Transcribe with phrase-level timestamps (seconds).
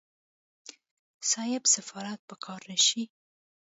[1.31, 3.03] صيب سفارت په قار نشي.